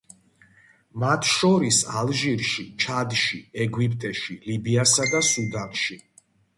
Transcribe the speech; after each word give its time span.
მათ 1.03 1.29
შორის 1.31 1.79
ალჟირში, 2.01 2.65
ჩადში, 2.85 3.41
ეგვიპტეში, 3.69 4.41
ლიბიასა 4.51 5.11
და 5.17 5.27
სუდანში. 5.33 6.05